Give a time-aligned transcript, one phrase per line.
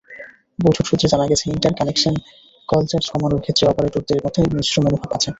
[0.59, 2.13] বৈঠকসূত্রে জানা গেছে, inter-connection
[2.69, 5.29] call charge কমানোর ক্ষেত্রে অপারেটরদের মধ্যে মিশ্র মনোভাব আছে।